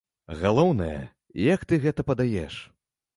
Галоўнае, 0.43 0.95
як 1.55 1.65
ты 1.73 1.79
гэта 1.83 2.05
падаеш. 2.09 2.55